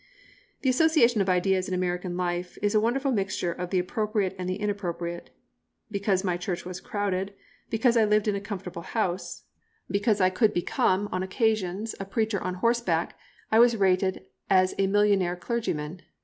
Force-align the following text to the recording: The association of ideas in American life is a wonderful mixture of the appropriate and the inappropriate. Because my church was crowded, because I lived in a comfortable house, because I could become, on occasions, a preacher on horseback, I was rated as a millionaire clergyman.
The 0.63 0.69
association 0.71 1.21
of 1.21 1.29
ideas 1.29 1.67
in 1.67 1.75
American 1.75 2.17
life 2.17 2.57
is 2.63 2.73
a 2.73 2.79
wonderful 2.79 3.11
mixture 3.11 3.51
of 3.51 3.69
the 3.69 3.77
appropriate 3.77 4.35
and 4.39 4.49
the 4.49 4.55
inappropriate. 4.55 5.29
Because 5.91 6.23
my 6.23 6.37
church 6.37 6.65
was 6.65 6.79
crowded, 6.81 7.35
because 7.69 7.95
I 7.95 8.03
lived 8.05 8.27
in 8.27 8.33
a 8.33 8.41
comfortable 8.41 8.81
house, 8.81 9.43
because 9.91 10.19
I 10.19 10.31
could 10.31 10.55
become, 10.55 11.07
on 11.11 11.21
occasions, 11.21 11.93
a 11.99 12.05
preacher 12.05 12.41
on 12.41 12.55
horseback, 12.55 13.15
I 13.51 13.59
was 13.59 13.77
rated 13.77 14.25
as 14.49 14.73
a 14.79 14.87
millionaire 14.87 15.35
clergyman. 15.35 16.01